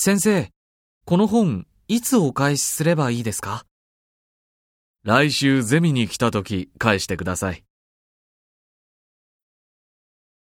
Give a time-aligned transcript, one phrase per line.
[0.00, 0.48] 先生、
[1.06, 3.64] この本、いつお返しすればいいですか？
[5.02, 7.64] 来週ゼミに来た時返してください。